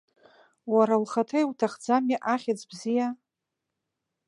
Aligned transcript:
Уара 0.73 0.95
ухаҭа 1.01 1.39
иуҭахӡами 1.41 2.15
ахьӡ 2.33 2.61
бзиа? 2.69 3.07